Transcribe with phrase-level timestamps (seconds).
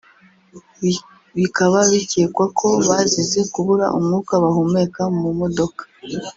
[1.37, 5.81] bikaba bikekwa ko bazize kubura umwuka bahumeka mu modoka